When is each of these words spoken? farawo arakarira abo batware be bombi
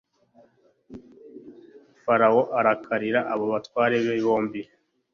farawo 2.03 2.41
arakarira 2.59 3.19
abo 3.33 3.45
batware 3.51 3.95
be 4.05 4.15
bombi 4.25 4.61